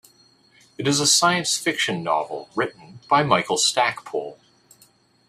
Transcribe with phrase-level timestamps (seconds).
[0.79, 4.39] It is a science fiction novel written by Michael Stackpole.